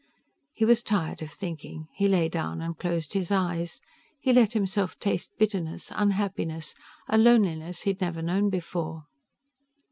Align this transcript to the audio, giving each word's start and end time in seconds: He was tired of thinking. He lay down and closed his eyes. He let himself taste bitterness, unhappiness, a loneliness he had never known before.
He 0.51 0.65
was 0.65 0.81
tired 0.81 1.21
of 1.21 1.29
thinking. 1.29 1.87
He 1.93 2.07
lay 2.07 2.27
down 2.27 2.59
and 2.59 2.75
closed 2.75 3.13
his 3.13 3.29
eyes. 3.29 3.81
He 4.19 4.33
let 4.33 4.53
himself 4.53 4.97
taste 4.97 5.29
bitterness, 5.37 5.91
unhappiness, 5.95 6.73
a 7.07 7.19
loneliness 7.19 7.81
he 7.83 7.91
had 7.91 8.01
never 8.01 8.23
known 8.23 8.49
before. 8.49 9.05